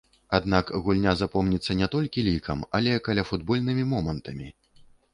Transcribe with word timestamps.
Аднак 0.37 0.71
гульня 0.87 1.13
запомніцца 1.19 1.77
не 1.83 1.91
толькі 1.97 2.25
лікам, 2.31 2.67
але 2.81 2.99
каляфутбольнымі 3.11 3.89
момантамі. 3.97 4.55